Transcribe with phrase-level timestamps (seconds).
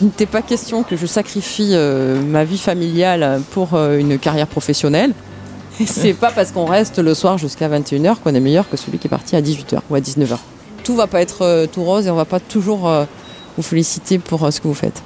[0.00, 4.46] Il n'était pas question que je sacrifie euh, ma vie familiale pour euh, une carrière
[4.46, 5.12] professionnelle.
[5.80, 8.98] Et c'est pas parce qu'on reste le soir jusqu'à 21h qu'on est meilleur que celui
[8.98, 10.36] qui est parti à 18h ou à 19h.
[10.84, 12.90] Tout va pas être euh, tout rose et on va pas toujours
[13.56, 15.02] vous féliciter pour ce que vous faites.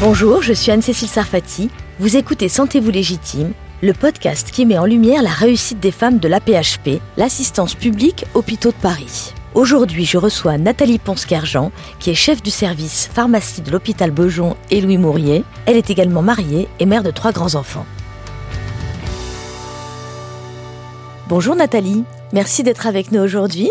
[0.00, 1.70] Bonjour, je suis Anne-Cécile Sarfati.
[1.98, 3.52] Vous écoutez Sentez-vous légitime,
[3.82, 8.72] le podcast qui met en lumière la réussite des femmes de l'APHP, l'assistance publique hôpitaux
[8.72, 9.32] de Paris.
[9.56, 14.82] Aujourd'hui, je reçois Nathalie Ponce-Kerjean, qui est chef du service pharmacie de l'hôpital Beaujon et
[14.82, 15.44] Louis Mourier.
[15.64, 17.86] Elle est également mariée et mère de trois grands-enfants.
[21.30, 23.70] Bonjour Nathalie, merci d'être avec nous aujourd'hui.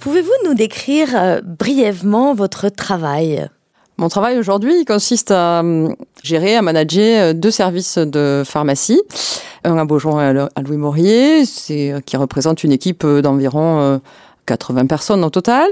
[0.00, 3.48] Pouvez-vous nous décrire euh, brièvement votre travail?
[3.98, 5.90] Mon travail aujourd'hui consiste à euh,
[6.24, 9.00] gérer, à manager euh, deux services de pharmacie,
[9.62, 14.00] un à Beaujon et à Louis Maurier, qui représente une équipe d'environ
[14.46, 15.68] 80 personnes au total.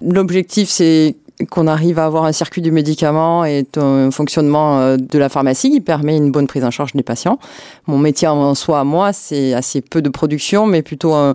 [0.00, 1.16] L'objectif, c'est
[1.50, 5.70] qu'on arrive à avoir un circuit du médicament et un fonctionnement euh, de la pharmacie
[5.70, 7.38] qui permet une bonne prise en charge des patients.
[7.86, 11.34] Mon métier en soi, moi, c'est assez peu de production, mais plutôt un,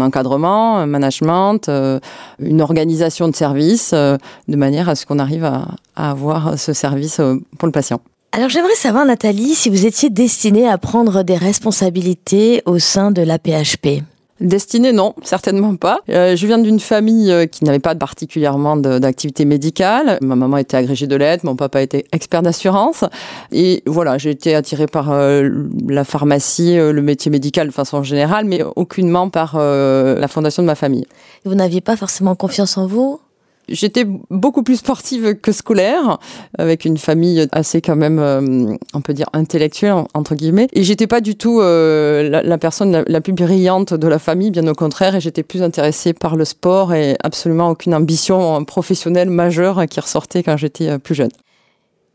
[0.00, 2.00] encadrement, un management, euh,
[2.40, 4.16] une organisation de service, euh,
[4.48, 7.20] de manière à ce qu'on arrive à, à avoir ce service
[7.58, 8.00] pour le patient.
[8.32, 13.22] Alors j'aimerais savoir, Nathalie, si vous étiez destinée à prendre des responsabilités au sein de
[13.22, 14.02] l'APHP.
[14.40, 16.00] Destinée, non, certainement pas.
[16.10, 20.18] Euh, je viens d'une famille euh, qui n'avait pas particulièrement d'activité médicale.
[20.20, 23.04] Ma maman était agrégée de lettres, mon papa était expert d'assurance.
[23.50, 25.48] Et voilà, j'ai été attirée par euh,
[25.88, 30.74] la pharmacie, le métier médical de façon générale, mais aucunement par la fondation de ma
[30.74, 31.06] famille.
[31.44, 33.20] Vous n'aviez pas forcément confiance en vous?
[33.68, 36.18] J'étais beaucoup plus sportive que scolaire,
[36.56, 40.68] avec une famille assez quand même, euh, on peut dire intellectuelle entre guillemets.
[40.72, 44.66] Et j'étais pas du tout euh, la, personne la, plus brillante de la famille, bien
[44.68, 45.16] au contraire.
[45.16, 50.44] Et j'étais plus intéressée par le sport et absolument aucune ambition professionnelle majeure qui ressortait
[50.44, 51.30] quand j'étais euh, plus jeune.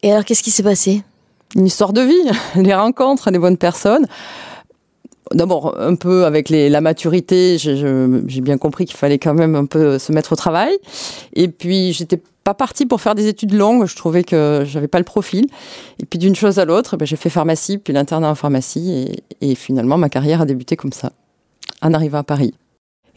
[0.03, 1.03] Et alors, qu'est-ce qui s'est passé?
[1.55, 4.07] Une histoire de vie, les rencontres, les bonnes personnes
[5.33, 9.65] d'abord un peu avec les, la maturité, j'ai bien compris qu'il fallait quand même un
[9.65, 10.75] peu se mettre au travail.
[11.33, 14.97] Et puis j'étais pas partie pour faire des études longues, je trouvais que j'avais pas
[14.97, 15.47] le profil.
[15.99, 19.51] Et puis d'une chose à l'autre, ben, j'ai fait pharmacie, puis l'internat en pharmacie, et,
[19.51, 21.11] et, finalement ma carrière a débuté comme ça,
[21.81, 22.53] en arrivant à Paris.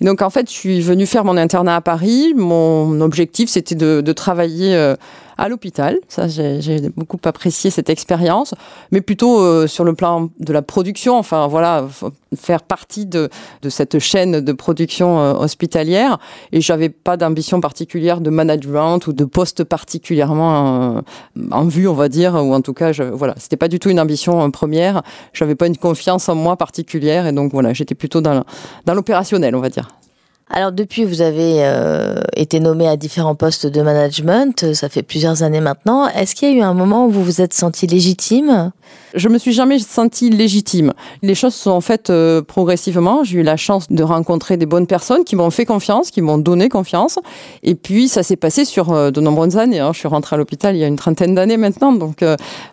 [0.00, 2.34] Et donc en fait, je suis venue faire mon internat à Paris.
[2.34, 4.96] Mon objectif, c'était de, travailler euh,
[5.36, 5.98] à l'hôpital.
[6.08, 8.54] Ça, j'ai beaucoup apprécié cette expérience,
[8.90, 11.16] mais plutôt euh, sur le plan de la production.
[11.18, 11.86] Enfin, voilà,
[12.36, 13.28] faire partie de,
[13.62, 16.18] de cette chaîne de production euh, hospitalière.
[16.52, 21.02] Et j'avais pas d'ambition particulière de management ou de poste particulièrement
[21.50, 23.90] en vue, on va dire, ou en tout cas, je, voilà, c'était pas du tout
[23.90, 25.02] une ambition première.
[25.32, 28.44] J'avais pas une confiance en moi particulière, et donc voilà, j'étais plutôt dans
[28.86, 29.88] l'opérationnel, on va dire.
[30.50, 35.42] Alors depuis, vous avez euh, été nommé à différents postes de management, ça fait plusieurs
[35.42, 36.06] années maintenant.
[36.08, 38.70] Est-ce qu'il y a eu un moment où vous vous êtes senti légitime?
[39.14, 40.92] Je me suis jamais senti légitime.
[41.22, 43.24] Les choses sont faites euh, progressivement.
[43.24, 46.36] J'ai eu la chance de rencontrer des bonnes personnes qui m'ont fait confiance, qui m'ont
[46.36, 47.18] donné confiance.
[47.62, 49.80] Et puis ça s'est passé sur euh, de nombreuses années.
[49.80, 49.92] Hein.
[49.94, 52.24] Je suis rentrée à l'hôpital il y a une trentaine d'années maintenant, donc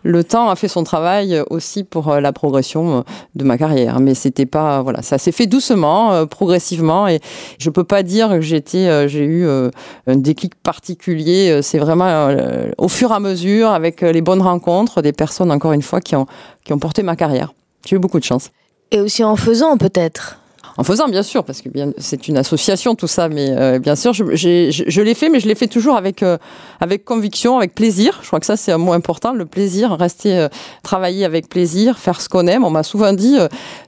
[0.03, 3.03] le temps a fait son travail aussi pour la progression
[3.35, 3.99] de ma carrière.
[3.99, 7.19] Mais c'était pas voilà, ça s'est fait doucement, progressivement et
[7.61, 9.69] je peux pas dire que euh, j'ai eu euh,
[10.07, 11.49] un déclic particulier.
[11.51, 12.29] Euh, c'est vraiment
[12.77, 16.15] au fur et à mesure, avec les bonnes rencontres, des personnes, encore une fois, qui
[16.15, 17.53] ont porté ma carrière.
[17.85, 18.49] J'ai eu beaucoup de chance.
[18.91, 20.40] Et aussi en faisant, peut-être
[20.77, 24.13] en faisant, bien sûr, parce que c'est une association tout ça, mais euh, bien sûr,
[24.13, 26.37] je, je, l'ai fait, mais je l'ai fait toujours avec euh,
[26.79, 28.19] avec conviction, avec plaisir.
[28.21, 30.47] Je crois que ça c'est un mot important, le plaisir, rester euh,
[30.83, 32.63] travailler avec plaisir, faire ce qu'on aime.
[32.63, 33.37] On m'a souvent dit,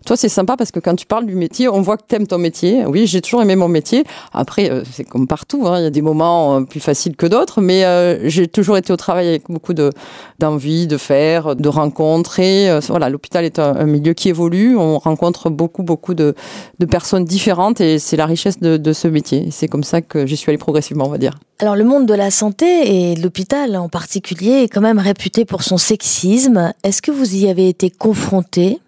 [0.06, 2.38] toi c'est sympa parce que quand tu parles du métier, on voit que t'aimes ton
[2.38, 2.86] métier.
[2.86, 4.04] Oui, j'ai toujours aimé mon métier.
[4.34, 7.84] Après, c'est comme partout, hein, il y a des moments plus faciles que d'autres, mais
[8.30, 9.92] j'ai toujours été au travail avec beaucoup de
[10.40, 12.80] d'envie de faire, de rencontrer.
[12.90, 14.76] voilà, l'hôpital est un milieu qui évolue.
[14.78, 16.36] On rencontre beaucoup beaucoup de
[16.80, 19.50] de personnes différentes et c'est la richesse de, ce métier.
[19.52, 21.34] C'est comme ça que j'y suis allée progressivement, on va dire.
[21.60, 25.64] Alors le monde de la santé et l'hôpital en particulier est quand même réputé pour
[25.64, 26.74] son sexisme.
[26.84, 28.80] Est-ce que vous y avez été confronté?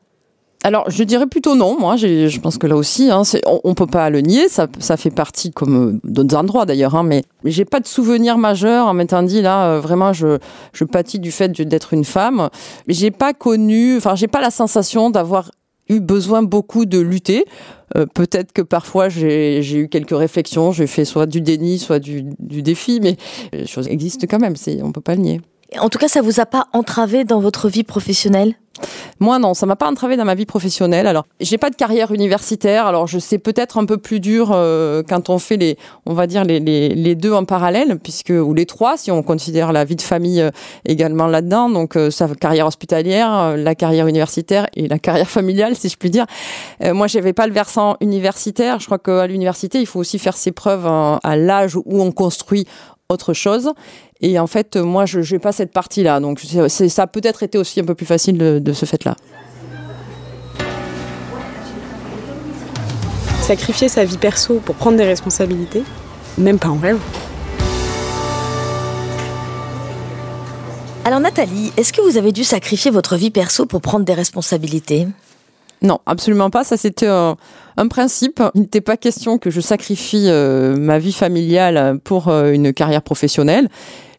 [0.65, 1.79] Alors, je dirais plutôt non.
[1.79, 4.49] Moi, je pense que là aussi, hein, on, on, peut pas le nier.
[4.49, 6.95] Ça, ça fait partie, comme euh, d'autres endroits d'ailleurs.
[6.95, 10.39] Hein, mais j'ai pas de souvenir majeur en m'étant dit là, euh, vraiment, je,
[10.73, 12.49] je pâtis du fait d'être une femme.
[12.87, 15.51] Mais j'ai pas connu, enfin, j'ai pas la sensation d'avoir
[15.89, 17.45] eu besoin beaucoup de lutter.
[17.95, 22.23] Euh, peut-être que parfois j'ai eu quelques réflexions, j'ai fait soit du déni, soit du,
[22.39, 23.17] du défi, mais
[23.53, 25.41] les choses existent quand même, on ne peut pas le nier.
[25.79, 28.55] En tout cas, ça vous a pas entravé dans votre vie professionnelle?
[29.19, 31.07] Moi, non, ça m'a pas entravé dans ma vie professionnelle.
[31.07, 32.85] Alors, j'ai pas de carrière universitaire.
[32.85, 36.27] Alors, je sais peut-être un peu plus dur euh, quand on fait les, on va
[36.27, 39.85] dire les, les, les, deux en parallèle, puisque ou les trois, si on considère la
[39.85, 40.51] vie de famille euh,
[40.85, 41.69] également là-dedans.
[41.69, 46.09] Donc, euh, sa carrière hospitalière, la carrière universitaire et la carrière familiale, si je puis
[46.09, 46.25] dire.
[46.81, 48.79] moi, j'avais pas le versant universitaire.
[48.79, 52.67] Je crois qu'à l'université, il faut aussi faire ses preuves à l'âge où on construit
[53.09, 53.71] autre chose.
[54.21, 56.19] Et en fait, moi, je n'ai pas cette partie-là.
[56.19, 59.15] Donc, ça a peut-être été aussi un peu plus facile de, de ce fait-là.
[63.41, 65.83] Sacrifier sa vie perso pour prendre des responsabilités,
[66.37, 66.99] même pas en rêve.
[71.03, 75.05] Alors Nathalie, est-ce que vous avez dû sacrifier votre vie perso pour prendre des responsabilités?
[75.85, 76.63] Non, absolument pas.
[76.63, 77.37] Ça, c'était un,
[77.89, 78.41] principe.
[78.55, 83.03] Il n'était pas question que je sacrifie euh, ma vie familiale pour euh, une carrière
[83.03, 83.69] professionnelle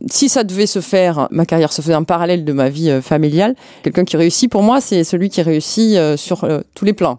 [0.08, 3.00] si ça devait se faire, ma carrière se faisait en parallèle de ma vie euh,
[3.00, 3.54] familiale.
[3.82, 7.18] Quelqu'un qui réussit pour moi, c'est celui qui réussit euh, sur euh, tous les plans,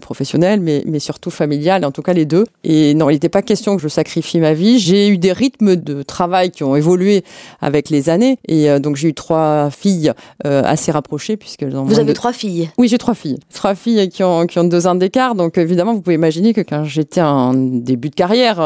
[0.00, 2.44] professionnels, mais, mais surtout familial, en tout cas les deux.
[2.62, 4.78] Et non, il n'était pas question que je sacrifie ma vie.
[4.78, 7.24] J'ai eu des rythmes de travail qui ont évolué
[7.60, 8.38] avec les années.
[8.46, 10.12] Et donc j'ai eu trois filles
[10.44, 11.82] assez rapprochées puisqu'elles ont.
[11.82, 13.40] Vous avez trois filles Oui, j'ai trois filles.
[13.52, 15.34] Trois filles qui ont, qui ont deux ans d'écart.
[15.34, 18.58] Donc évidemment, vous pouvez imaginer que quand j'étais en début de carrière,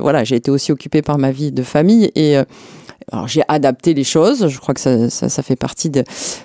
[0.00, 2.38] voilà, j'ai été aussi occupée par ma vie de famille et
[3.12, 6.04] alors j'ai adapté les choses, je crois que ça, ça, fait partie de,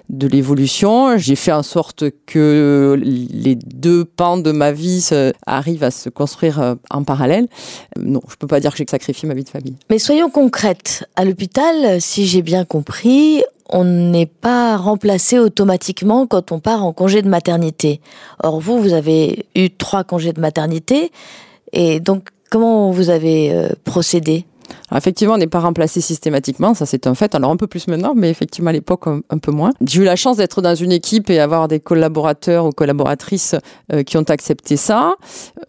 [0.10, 1.18] l'évolution.
[1.18, 5.07] J'ai fait en sorte que les deux pans de ma vie
[5.46, 7.48] arrivent à se construire euh, en parallèle.
[8.00, 9.75] Non, je peux pas dire que j'ai sacrifié ma vie de famille.
[9.90, 11.07] Mais soyons concrètes.
[11.16, 16.94] À l'hôpital, si j'ai bien compris, on n'est pas remplacé automatiquement quand on part en
[16.94, 18.01] congé de maternité.
[18.44, 21.12] Or, vous, vous avez eu trois congés de maternité.
[21.74, 23.69] Et donc, comment vous avez euh,
[24.90, 27.36] procédé effectivement, on n'est pas remplacé systématiquement, ça c'est un fait.
[27.36, 29.72] Alors un peu plus maintenant, mais effectivement à l'époque un, peu moins.
[29.86, 33.56] J'ai eu la chance d'être dans une équipe et avoir des collaborateurs ou collaboratrices
[33.94, 35.16] euh, qui ont accepté ça.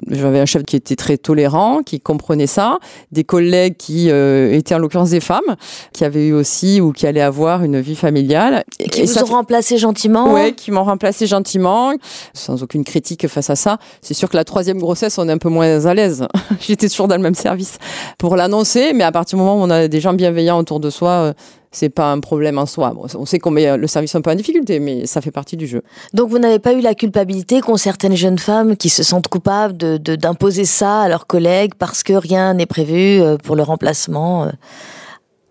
[0.08, 2.78] J'avais un chef qui était très tolérant, qui comprenait ça,
[3.12, 5.56] des collègues qui euh, étaient en l'occurrence des femmes,
[5.92, 8.64] qui avaient eu aussi ou qui allaient avoir une vie familiale.
[8.78, 11.92] Et qui vous ont remplacé gentiment Oui, qui m'ont remplacé gentiment,
[12.32, 13.78] sans aucune critique face à ça.
[14.00, 16.26] C'est sûr que la troisième grossesse, on est un peu moins à l'aise.
[16.60, 17.78] J'étais toujours dans le même service
[18.18, 20.90] pour l'annoncer, mais à partir du moment où on a des gens bienveillants autour de
[20.90, 21.32] soi, euh,
[21.70, 22.94] c'est pas un problème en soi.
[23.14, 25.66] on sait qu'on met le service un peu en difficulté, mais ça fait partie du
[25.66, 25.82] jeu.
[26.14, 29.76] Donc vous n'avez pas eu la culpabilité qu'ont certaines jeunes femmes qui se sentent coupables
[29.76, 34.44] de d'imposer ça à leurs collègues parce que rien n'est prévu euh, pour le remplacement
[34.44, 34.50] euh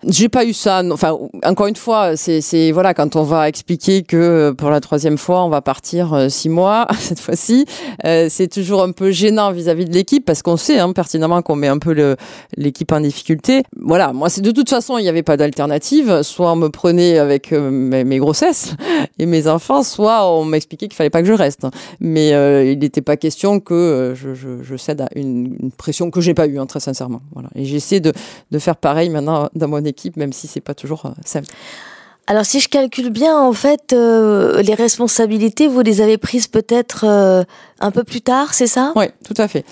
[0.08, 0.84] j'ai pas eu ça.
[0.92, 5.18] Enfin, encore une fois, c'est voilà quand on va expliquer que euh, pour la troisième
[5.18, 7.66] fois on va partir euh, six mois cette fois-ci,
[8.06, 11.56] euh, c'est toujours un peu gênant vis-à-vis de l'équipe parce qu'on sait hein, pertinemment qu'on
[11.56, 12.16] met un peu
[12.56, 13.64] l'équipe en difficulté.
[13.80, 16.22] Voilà, moi c'est de toute façon il n'y avait pas d'alternative.
[16.22, 18.76] Soit on me prenait avec mes, grossesses
[19.20, 21.66] et mes enfants, soit on m'expliquait qu'il fallait pas que je reste.
[22.00, 22.30] Mais
[22.72, 26.34] il n'était pas question que je, je, je, cède à une, une pression que j'ai
[26.34, 27.22] pas eue, hein, très sincèrement.
[27.34, 27.50] Voilà.
[27.56, 28.14] Et j'essaie de,
[28.52, 31.48] de faire pareil maintenant dans mon équipe même si c'est pas toujours euh, simple.
[32.28, 37.06] Alors si je calcule bien, en fait, euh, les responsabilités, vous les avez prises peut-être
[37.08, 37.44] euh,
[37.80, 38.94] un peu plus tard, c'est ça?
[38.96, 39.64] Oui, tout à fait.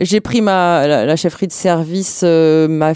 [0.00, 2.92] J'ai pris ma la, chefferie de service, ma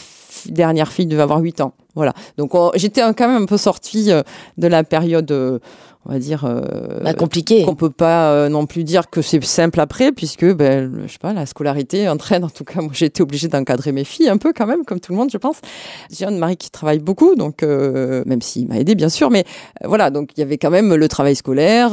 [0.47, 1.73] dernière fille devait avoir 8 ans.
[1.95, 2.13] Voilà.
[2.37, 4.11] Donc j'étais quand même un peu sortie
[4.59, 5.61] de la période
[6.09, 6.63] on va dire euh,
[7.03, 7.65] bah, compliqué.
[7.65, 11.19] qu'on peut pas euh, non plus dire que c'est simple après puisque ben je sais
[11.19, 14.39] pas la scolarité entraîne en tout cas moi j'ai été obligée d'encadrer mes filles un
[14.39, 15.57] peu quand même comme tout le monde je pense.
[16.11, 19.45] J'ai un mari qui travaille beaucoup donc euh, même s'il m'a aidé bien sûr mais
[19.85, 21.91] voilà donc il y avait quand même le travail scolaire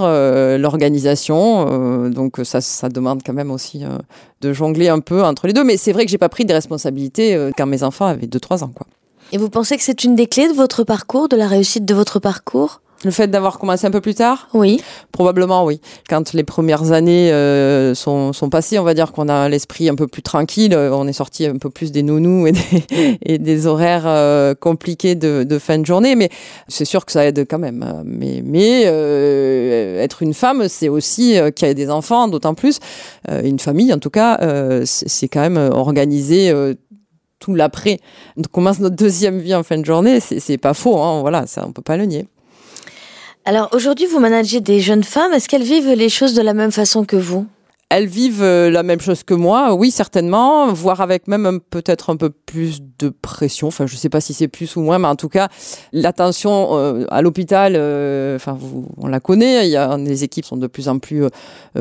[0.58, 3.84] l'organisation donc ça ça demande quand même aussi
[4.42, 5.64] de jongler un peu entre les deux.
[5.64, 8.64] Mais c'est vrai que j'ai pas pris des responsabilités quand mes enfants avaient 2 3
[8.64, 8.88] ans quoi.
[9.32, 11.94] Et vous pensez que c'est une des clés de votre parcours de la réussite de
[11.94, 12.82] votre parcours?
[13.06, 14.50] Le fait d'avoir commencé un peu plus tard?
[14.54, 14.82] Oui.
[15.12, 15.80] Probablement, oui.
[16.10, 19.96] Quand les premières années euh, sont, sont, passées, on va dire qu'on a l'esprit un
[19.96, 22.60] peu plus tranquille, euh, on est sorti un peu plus des nounous et des,
[23.26, 26.30] et des horaires euh, compliqués de, de, fin de journée, mais
[26.68, 28.04] c'est sûr que ça aide quand même.
[28.04, 32.80] Mais, mais euh, être une femme, c'est aussi qu'il y a des enfants, d'autant plus,
[33.30, 34.40] une famille en tout cas,
[34.86, 36.54] c'est quand même organiser
[37.40, 38.00] tout l'après.
[38.38, 41.66] On commence notre deuxième vie en fin de journée, c'est pas faux, hein, voilà, ça
[41.68, 42.28] on peut pas le nier.
[43.48, 45.32] Alors aujourd'hui, vous managez des jeunes femmes.
[45.32, 47.46] Est-ce qu'elles vivent les choses de la même façon que vous?
[47.90, 52.16] Elles vivent euh, la même chose que moi, oui certainement, voire avec même peut-être un
[52.16, 53.68] peu plus de pression.
[53.68, 55.50] Enfin, je sais pas si c'est plus ou moins, mais en tout cas,
[55.94, 58.58] l'attention euh, à l'hôpital, euh, enfin,
[58.98, 59.68] on la connaît.
[59.98, 61.26] Les équipes sont de plus en plus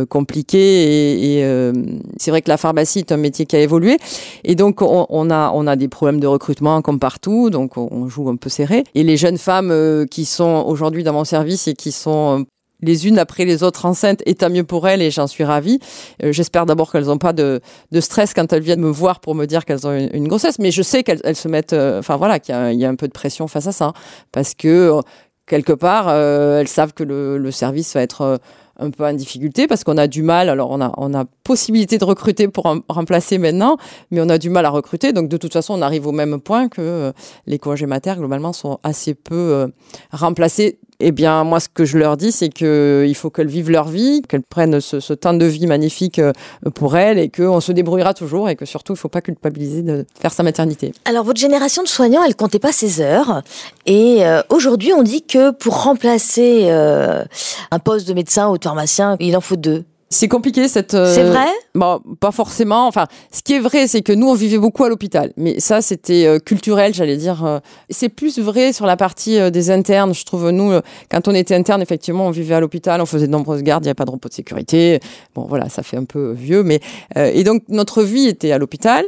[0.09, 1.73] compliquées et,
[2.19, 3.97] c'est vrai que la pharmacie est un métier qui a évolué
[4.45, 8.09] et donc on, on, a on a des problèmes de recrutement comme partout, donc on
[8.09, 8.85] joue un peu serré.
[8.95, 12.47] Et les jeunes femmes qui sont aujourd'hui dans mon service et qui sont
[12.85, 15.81] les unes après les autres enceintes et tant mieux pour elles et j'en suis ravie.
[16.23, 17.61] Euh, j'espère d'abord qu'elles n'ont pas de,
[18.01, 20.83] stress quand elles viennent me voir pour me dire qu'elles ont une, grossesse, mais je
[20.83, 23.67] sais qu'elles se mettent, euh, enfin voilà, qu'il y, a un peu de pression face
[23.67, 23.93] à ça,
[24.33, 25.01] parce que euh,
[25.47, 28.41] quelque part, elles savent que le, service va être
[28.79, 30.49] un peu en difficulté parce qu'on a du mal.
[30.49, 33.77] Alors, on a, possibilité de recruter pour remplacer maintenant,
[34.11, 35.13] mais on a du mal à recruter.
[35.13, 37.13] Donc, de toute façon, on arrive au même point que
[37.47, 39.71] les congés maternes, globalement, sont assez peu
[40.11, 43.89] remplacés eh bien, moi, ce que je leur dis, c'est qu'il faut qu'elles vivent leur
[43.89, 46.33] vie, qu'elles prennent ce, temps de vie magnifique euh,
[46.75, 49.83] pour elles et qu'on se débrouillera toujours et que surtout, il ne faut pas culpabiliser
[49.83, 50.93] de faire sa maternité.
[51.05, 53.43] Alors, votre génération de soignants, elle comptait pas ses heures.
[53.87, 57.25] Et euh, aujourd'hui, on dit que pour remplacer euh,
[57.71, 59.85] un poste de médecin ou de pharmacien, il en faut deux.
[60.11, 60.95] C'est compliqué cette.
[60.95, 61.47] Euh, c'est vrai?
[61.75, 62.87] Bon, pas forcément.
[62.87, 65.83] Enfin, ce qui est vrai, c'est que nous on vivait beaucoup à l'hôpital, mais ça
[65.83, 67.45] c'était euh, culturel, j'allais dire.
[67.45, 67.59] Euh.
[67.91, 70.15] c'est plus vrai sur la partie des internes.
[70.15, 70.73] Je trouve nous,
[71.11, 73.89] quand on était interne, effectivement, on vivait à l'hôpital, on faisait de nombreuses gardes, il
[73.89, 75.01] n'y a pas de repos de sécurité.
[75.35, 76.81] Bon, voilà, ça fait un peu vieux, mais
[77.17, 79.05] et donc notre vie était à l'hôpital.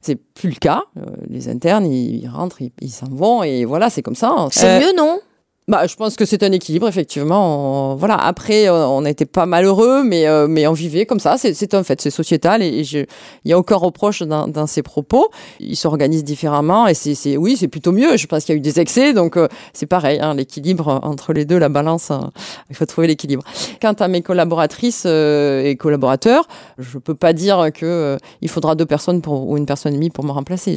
[0.00, 0.82] C'est plus le cas.
[1.28, 4.34] les internes, ils, rentrent, ils s'en vont, et voilà, c'est comme ça.
[4.36, 4.48] Hein.
[4.50, 5.20] C'est mieux, non?
[5.70, 7.94] Bah, je pense que c'est un équilibre, effectivement.
[7.94, 8.16] voilà.
[8.16, 11.36] Après, euh, on n'était pas malheureux, mais euh, mais on vivait comme ça.
[11.38, 13.06] C'est un fait, c'est sociétal, et, il
[13.44, 15.30] y a aucun reproche dans, dans ses propos.
[15.60, 18.16] Ils s'organisent différemment, et c'est oui, c'est plutôt mieux.
[18.16, 20.18] Je pense qu'il y a eu des excès, donc euh, c'est pareil.
[20.18, 22.10] Hein, l'équilibre entre les deux, la balance,
[22.68, 23.44] il faut trouver l'équilibre.
[23.80, 26.48] Quant à mes collaboratrices et collaborateurs,
[26.78, 30.10] je peux pas dire que il faudra deux personnes pour ou une personne et demie
[30.10, 30.76] pour me remplacer.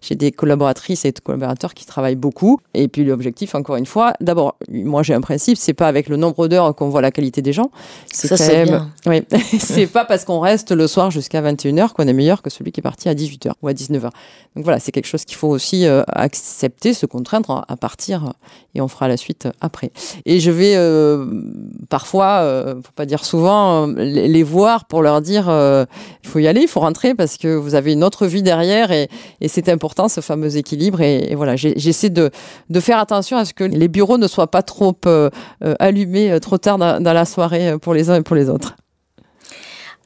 [0.00, 4.56] J'ai des collaboratrices et collaborateurs qui travaillent beaucoup, et puis l'objectif, encore une fois d'abord,
[4.70, 7.52] moi j'ai un principe, c'est pas avec le nombre d'heures qu'on voit la qualité des
[7.52, 7.70] gens.
[8.12, 9.22] C'est quand même, oui,
[9.58, 12.80] c'est pas parce qu'on reste le soir jusqu'à 21h qu'on est meilleur que celui qui
[12.80, 14.10] est parti à 18h ou à 19h.
[14.56, 18.32] Donc voilà, c'est quelque chose qu'il faut aussi euh, accepter, se contraindre à partir
[18.74, 19.90] et on fera la suite après.
[20.26, 21.26] Et je vais euh,
[21.88, 26.62] parfois, euh, faut pas dire souvent, les, voir pour leur dire il faut y aller,
[26.62, 29.08] il faut rentrer parce que vous avez une autre vie derrière et,
[29.46, 31.00] c'est important ce fameux équilibre.
[31.00, 32.30] Et, voilà, j'essaie de,
[32.70, 35.30] de faire attention à ce que les bureaux ne soit pas trop euh,
[35.64, 38.76] euh, allumé euh, trop tard dans, la soirée pour les uns et pour les autres.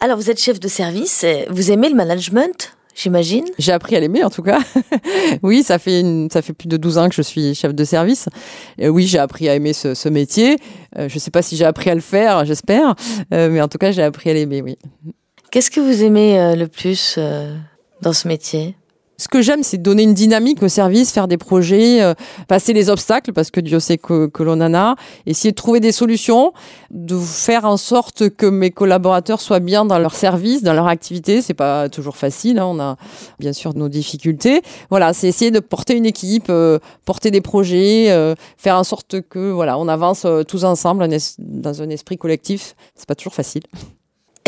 [0.00, 3.44] Alors, vous êtes chef de service, vous aimez le management J'imagine?
[3.60, 4.58] J'ai appris à l'aimer en tout cas.
[5.44, 6.02] oui, ça fait
[6.32, 8.28] ça fait plus de 12 ans que je suis chef de service.
[8.76, 10.56] Et oui, j'ai appris à aimer ce, métier.
[10.96, 12.96] je ne sais pas si j'ai appris à le faire, j'espère,
[13.30, 14.78] mais en tout cas, j'ai appris à l'aimer, oui.
[15.52, 17.20] Qu'est-ce que vous aimez le plus
[18.02, 18.74] dans ce métier?
[19.20, 22.14] Ce que j'aime, c'est donner une dynamique au service, faire des projets, euh,
[22.46, 24.94] passer les obstacles, parce que Dieu sait que, que l'on en a,
[25.26, 26.52] essayer de trouver des solutions,
[26.90, 31.42] de faire en sorte que mes collaborateurs soient bien dans leur service, dans leur activité.
[31.42, 32.96] C'est pas toujours facile, hein, on a
[33.40, 34.62] bien sûr nos difficultés.
[34.88, 39.20] Voilà, c'est essayer de porter une équipe, euh, porter des projets, euh, faire en sorte
[39.22, 41.08] que voilà, on avance tous ensemble
[41.38, 42.76] dans un esprit collectif.
[42.94, 43.62] C'est pas toujours facile.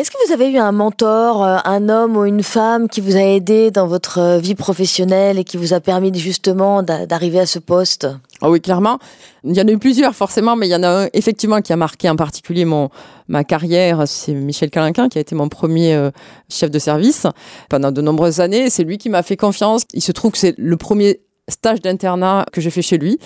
[0.00, 3.16] Est-ce que vous avez eu un mentor, euh, un homme ou une femme qui vous
[3.16, 7.44] a aidé dans votre euh, vie professionnelle et qui vous a permis justement d'arriver à
[7.44, 8.08] ce poste?
[8.40, 8.98] Ah oui, clairement.
[9.44, 11.74] Il y en a eu plusieurs forcément, mais il y en a un effectivement qui
[11.74, 12.88] a marqué en particulier mon
[13.28, 14.04] ma carrière.
[14.08, 16.10] C'est Michel Calinquin qui a été mon premier euh,
[16.48, 17.26] chef de service
[17.68, 18.70] pendant de nombreuses années.
[18.70, 19.82] C'est lui qui m'a fait confiance.
[19.92, 23.18] Il se trouve que c'est le premier stage d'internat que j'ai fait chez lui.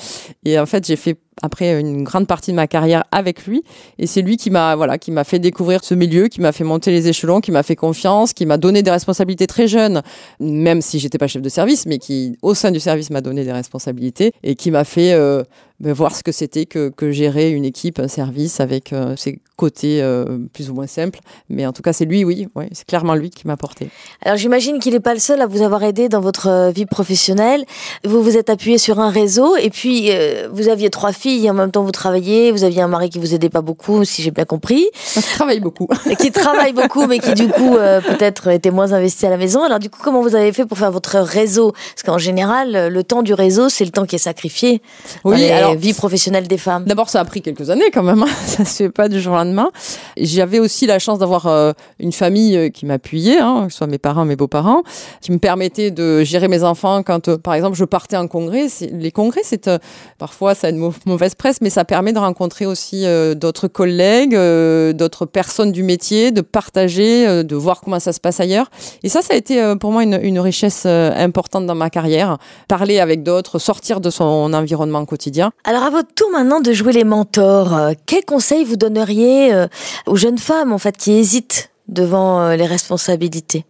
[0.45, 3.63] Et en fait, j'ai fait après une grande partie de ma carrière avec lui.
[3.99, 6.65] Et c'est lui qui m'a voilà, qui m'a fait découvrir ce milieu, qui m'a fait
[6.65, 10.03] monter les échelons, qui m'a fait confiance, qui m'a donné des responsabilités très jeunes,
[10.41, 13.45] même si j'étais pas chef de service, mais qui au sein du service m'a donné
[13.45, 15.43] des responsabilités et qui m'a fait euh,
[15.81, 20.03] ben, voir ce que c'était que, gérer une équipe, un service avec euh, ses côtés
[20.03, 21.21] euh, plus ou moins simples.
[21.49, 23.89] Mais en tout cas, c'est lui, oui, c'est clairement lui qui m'a porté.
[24.23, 27.65] Alors j'imagine qu'il n'est pas le seul à vous avoir aidé dans votre vie professionnelle.
[28.05, 30.11] Vous vous êtes appuyé sur un réseau et puis
[30.53, 33.35] vous aviez trois filles en même temps vous travaillez, vous aviez un mari qui vous
[33.35, 34.89] aidait pas beaucoup, si j'ai bien compris.
[35.15, 35.89] Qui travaille beaucoup.
[36.19, 39.63] qui travaille beaucoup, mais qui du coup euh, peut-être était moins investi à la maison.
[39.63, 41.73] Alors du coup, comment vous avez fait pour faire votre réseau?
[41.73, 44.83] Parce qu'en général, le temps du réseau, c'est le temps qui est sacrifié
[45.25, 46.85] oui, dans la vie professionnelle des femmes.
[46.85, 48.23] D'abord, ça a pris quelques années quand même.
[48.23, 48.29] Hein.
[48.47, 49.71] Ça se fait pas du jour au lendemain.
[50.17, 53.87] J'avais aussi la chance d'avoir euh, une famille euh, qui m'appuyait, hein, que ce soit
[53.87, 54.83] mes parents, mes beaux-parents,
[55.21, 58.67] qui me permettaient de gérer mes enfants quand, par exemple, je partais en congrès.
[58.93, 59.71] Les congrès, c'est
[60.19, 60.79] parfois ça a une
[61.15, 65.85] mauvaise presse, mais ça permet de rencontrer aussi euh, d'autres collègues, euh, d'autres personnes du
[65.85, 68.69] métier, de partager, euh, de voir comment ça se passe ailleurs.
[69.05, 72.39] Et ça, ça a été pour moi une, une richesse importante dans ma carrière.
[72.69, 75.53] Parler avec d'autres, sortir de son environnement quotidien.
[75.65, 79.67] Alors à votre tour maintenant de jouer les mentors, quels conseils vous donneriez
[80.07, 83.65] aux jeunes femmes en fait qui hésitent devant les responsabilités?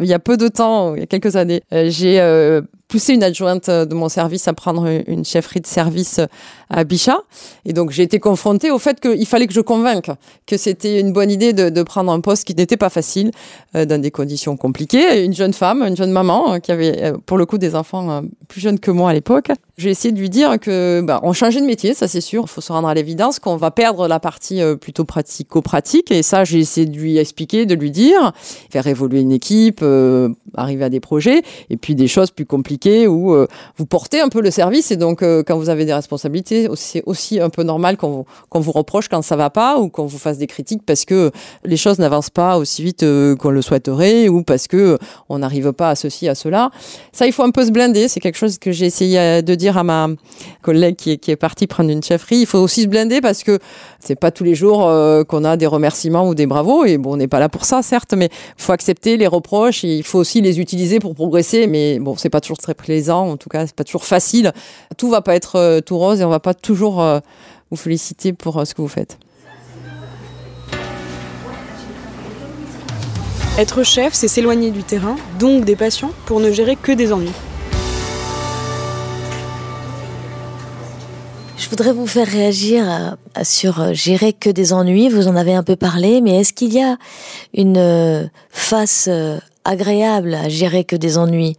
[0.00, 2.18] Il y a peu de temps, il y a quelques années, j'ai
[2.94, 6.20] poussé une adjointe de mon service à prendre une chefferie de service
[6.70, 7.18] à Bichat.
[7.64, 10.12] Et donc, j'ai été confrontée au fait qu'il fallait que je convainque
[10.46, 13.32] que c'était une bonne idée de, prendre un poste qui n'était pas facile,
[13.74, 15.24] euh, dans des conditions compliquées.
[15.24, 18.10] Une jeune femme, une jeune maman, euh, qui avait, euh, pour le coup, des enfants
[18.12, 19.50] euh, plus jeunes que moi à l'époque.
[19.76, 22.44] J'ai essayé de lui dire que, bah, on changeait de métier, ça c'est sûr.
[22.44, 26.10] Il faut se rendre à l'évidence qu'on va perdre la partie plutôt pratico-pratique.
[26.10, 28.32] Et ça, j'ai essayé de lui expliquer, de lui dire,
[28.70, 29.84] faire évoluer une équipe,
[30.56, 33.34] arriver à des projets, et puis des choses plus compliquées où
[33.76, 34.90] vous portez un peu le service.
[34.90, 38.72] Et donc, quand vous avez des responsabilités, c'est aussi un peu normal qu'on vous, vous
[38.72, 41.30] reproche quand ça va pas ou qu'on vous fasse des critiques parce que
[41.64, 45.72] les choses n'avancent pas aussi vite euh, qu'on le souhaiterait ou parce que on n'arrive
[45.72, 46.70] pas à ceci, à cela.
[47.12, 48.08] Ça, il faut un peu se blinder.
[48.08, 50.08] C'est quelque chose que j'ai essayé de dire à ma
[50.62, 52.38] collègue qui est, qui partie prendre une chefferie.
[52.38, 53.58] Il faut aussi se blinder parce que
[54.00, 56.84] c'est pas tous les jours euh, qu'on a des remerciements ou des bravos.
[56.84, 59.84] Et bon, on n'est pas là pour ça, certes, mais il faut accepter les reproches.
[59.84, 61.66] Et il faut aussi les utiliser pour progresser.
[61.66, 63.28] Mais bon, c'est pas toujours très plaisant.
[63.30, 64.52] En tout cas, c'est pas toujours facile.
[64.96, 67.20] Tout va pas être euh, tout rose et on va pas toujours euh,
[67.70, 69.18] vous féliciter pour ce que vous faites.
[73.56, 77.30] Être chef, c'est s'éloigner du terrain, donc des patients, pour ne gérer que des ennuis.
[81.56, 85.08] Je voudrais vous faire réagir euh, sur gérer que des ennuis.
[85.08, 86.96] Vous en avez un peu parlé, mais est-ce qu'il y a
[87.54, 89.08] une face
[89.64, 91.56] agréable à gérer que des ennuis?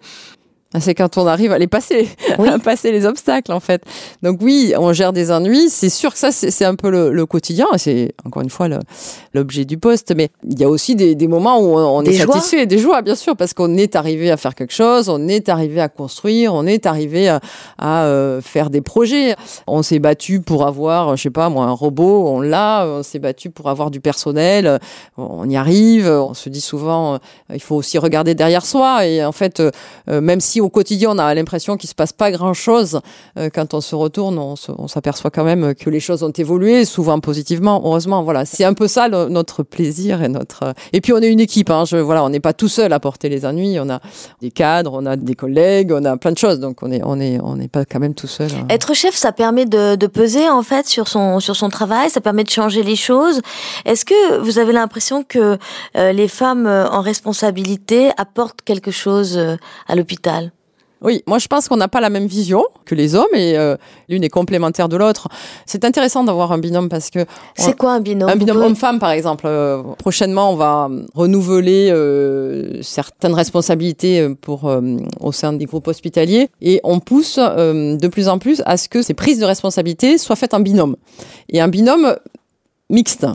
[0.79, 3.83] C'est quand on arrive à les passer, à passer les obstacles en fait.
[4.23, 5.69] Donc oui, on gère des ennuis.
[5.69, 7.67] C'est sûr que ça, c'est un peu le, quotidien.
[7.77, 8.67] C'est encore une fois
[9.33, 10.13] l'objet du poste.
[10.15, 13.35] Mais il y a aussi des, moments où on, est satisfait, des joies bien sûr,
[13.35, 16.85] parce qu'on est arrivé à faire quelque chose, on est arrivé à construire, on est
[16.85, 17.39] arrivé à,
[18.05, 19.35] euh, faire des projets.
[19.67, 22.85] On s'est battu pour avoir, je sais pas moi, un robot, on l'a.
[22.87, 24.79] On s'est battu pour avoir du personnel,
[25.17, 26.07] on y arrive.
[26.07, 27.17] On se dit souvent, euh,
[27.53, 29.05] il faut aussi regarder derrière soi.
[29.05, 32.31] Et en fait, euh, même si au quotidien, on a l'impression qu'il se passe pas
[32.31, 32.99] grand-chose,
[33.37, 37.19] euh, quand on se retourne, on s'aperçoit quand même que les choses ont évolué, souvent
[37.19, 37.81] positivement.
[37.85, 40.73] Heureusement, voilà, c'est un peu ça notre plaisir et notre.
[40.93, 41.69] Et puis on est une équipe.
[41.69, 43.77] Hein, voilà, on n'est pas tout seul à porter les ennuis.
[43.79, 43.99] On a
[44.41, 46.59] des cadres, on a des collègues, on a plein de choses.
[46.59, 48.49] Donc on est, on est, on n'est pas quand même tout seul.
[48.51, 48.65] Hein.
[48.69, 52.09] Être chef, ça permet de, peser en fait sur son sur son travail.
[52.09, 53.41] Ça permet de changer les choses.
[53.85, 55.57] Est-ce que vous avez l'impression que
[55.97, 59.39] euh, les femmes euh, en responsabilité apportent quelque chose
[59.87, 60.51] à l'hôpital?
[61.05, 63.77] Oui, moi je pense qu'on n'a pas la même vision que les hommes et euh,
[64.09, 65.27] l'une est complémentaire de l'autre.
[65.65, 69.11] C'est intéressant d'avoir un binôme parce que c'est quoi un binôme Un binôme homme-femme par
[69.11, 69.45] exemple.
[69.47, 74.69] Euh, prochainement, on va renouveler euh, certaines responsabilités pour
[75.19, 79.01] au sein des groupes hospitaliers et on pousse de plus en plus à ce que
[79.01, 80.95] ces prises de responsabilité soient faites en binôme.
[81.49, 82.15] Et un binôme
[82.89, 83.25] mixte.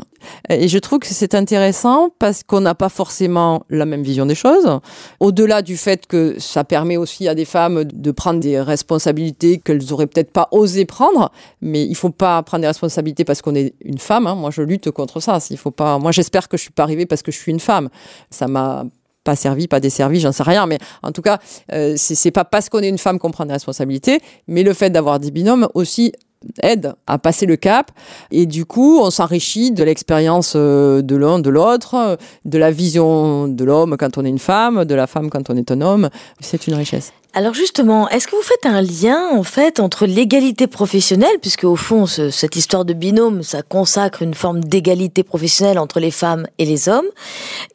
[0.49, 4.35] Et je trouve que c'est intéressant parce qu'on n'a pas forcément la même vision des
[4.35, 4.81] choses.
[5.19, 9.93] Au-delà du fait que ça permet aussi à des femmes de prendre des responsabilités qu'elles
[9.93, 13.75] auraient peut-être pas osé prendre, mais il faut pas prendre des responsabilités parce qu'on est
[13.81, 14.27] une femme.
[14.27, 14.35] Hein.
[14.35, 15.39] Moi, je lutte contre ça.
[15.51, 15.99] Il faut pas.
[15.99, 17.89] Moi, j'espère que je suis pas arrivée parce que je suis une femme.
[18.31, 18.85] Ça m'a
[19.25, 21.39] pas servi, pas desservi, j'en sais rien, mais en tout cas,
[21.73, 24.91] euh, c'est pas parce qu'on est une femme qu'on prend des responsabilités, mais le fait
[24.91, 26.13] d'avoir des binômes aussi
[26.62, 27.90] aide à passer le cap.
[28.31, 33.48] Et du coup on s'enrichit de l'expérience euh, de l'un de l'autre de la vision
[33.48, 36.11] de l'homme quand on est une femme de la femme quand on est un homme.
[36.40, 37.12] C'est une richesse.
[37.33, 41.76] Alors justement, est-ce que vous faites un lien en fait entre l'égalité professionnelle, puisque au
[41.76, 46.64] fond cette histoire de binôme, ça consacre une forme d'égalité professionnelle entre les femmes et
[46.64, 47.07] les hommes,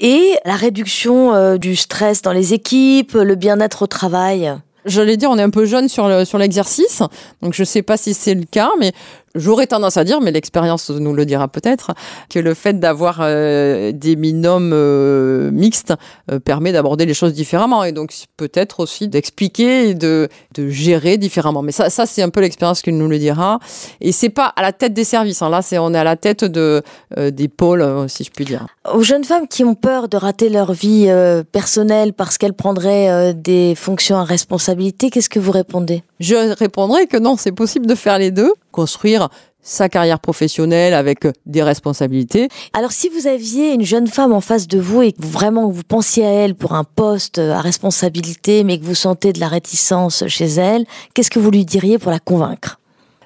[0.01, 4.54] et la réduction euh, du stress dans les équipes, le bien-être au travail?
[4.86, 7.02] J'allais dire, on est un peu jeune sur le, sur l'exercice,
[7.41, 8.93] donc je sais pas si c'est le cas, mais
[9.36, 11.91] J'aurais tendance à dire, mais l'expérience nous le dira peut-être,
[12.30, 15.93] que le fait d'avoir euh, des binômes euh, mixtes
[16.32, 21.17] euh, permet d'aborder les choses différemment et donc peut-être aussi d'expliquer et de, de gérer
[21.17, 21.62] différemment.
[21.62, 23.60] Mais ça, ça c'est un peu l'expérience qu'il nous le dira.
[24.00, 25.41] Et c'est pas à la tête des services.
[25.41, 25.50] Hein.
[25.50, 26.82] Là, c'est on est à la tête de
[27.17, 28.65] des pôles, si je puis dire.
[28.93, 31.10] Aux jeunes femmes qui ont peur de rater leur vie
[31.52, 36.04] personnelle parce qu'elles prendraient des fonctions à responsabilité, qu'est-ce que vous répondez?
[36.19, 39.30] Je répondrai que non, c'est possible de faire les deux construire
[39.62, 42.50] sa carrière professionnelle avec des responsabilités.
[42.74, 45.84] Alors si vous aviez une jeune femme en face de vous et que vraiment vous
[45.84, 50.28] pensiez à elle pour un poste à responsabilité mais que vous sentez de la réticence
[50.28, 52.80] chez elle, qu'est-ce que vous lui diriez pour la convaincre?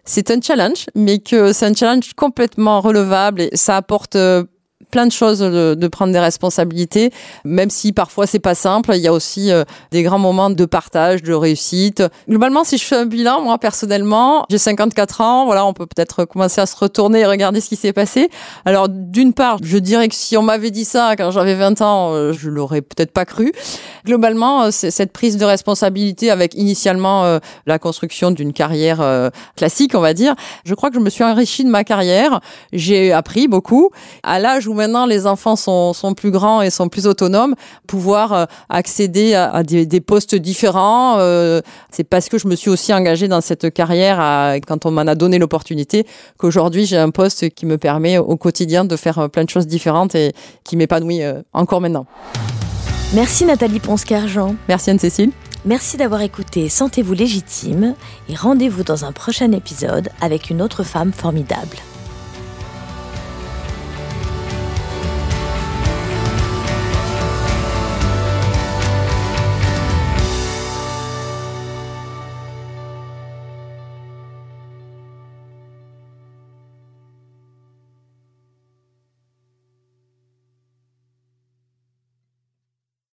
[0.06, 4.44] C'est un challenge, mais que c'est un challenge complètement relevable et ça apporte euh,
[4.90, 7.12] plein de choses de, de, prendre des responsabilités,
[7.46, 8.92] même si parfois c'est pas simple.
[8.96, 12.04] Il y a aussi euh, des grands moments de partage, de réussite.
[12.28, 15.46] Globalement, si je fais un bilan, moi personnellement, j'ai 54 ans.
[15.46, 18.30] Voilà, on peut peut-être commencer à se retourner et regarder ce qui s'est passé.
[18.66, 22.14] Alors, d'une part, je dirais que si on m'avait dit ça quand j'avais 20 ans,
[22.14, 23.54] euh, je l'aurais peut-être pas cru.
[24.06, 30.00] Globalement, euh, c'est cette prise de responsabilité avec initialement la construction d'une carrière classique, on
[30.00, 30.36] va dire.
[30.66, 32.40] Je crois que je me suis enrichie de ma carrière.
[32.74, 33.90] J'ai appris beaucoup.
[34.24, 37.54] À l'âge où maintenant les enfants sont, sont plus grands et sont plus autonomes,
[37.86, 41.18] pouvoir euh, accéder à, des, des, postes différents.
[41.20, 41.62] Euh,
[41.92, 45.02] c'est parce que je me suis aussi engagée dans cette carrière à, quand on m'en
[45.02, 49.28] a donné l'opportunité qu'aujourd'hui j'ai un poste qui me permet au quotidien de faire euh,
[49.28, 51.22] plein de choses différentes et qui m'épanouit
[51.54, 52.06] encore maintenant.
[53.14, 54.56] Merci Nathalie Ponce-Cargent.
[54.68, 55.32] Merci Anne-Cécile.
[55.66, 57.96] Merci d'avoir écouté Sentez-vous légitime
[58.30, 61.78] et rendez-vous dans un prochain épisode avec une autre femme formidable.